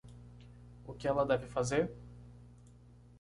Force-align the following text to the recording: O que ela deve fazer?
O 0.83 0.95
que 0.95 1.07
ela 1.07 1.27
deve 1.27 1.45
fazer? 1.45 1.91